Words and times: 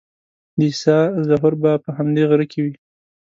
د 0.57 0.59
عیسی 0.67 0.97
ظهور 1.29 1.53
به 1.61 1.71
په 1.83 1.89
همدې 1.97 2.23
غره 2.29 2.45
کې 2.51 2.59
وي. 2.63 2.73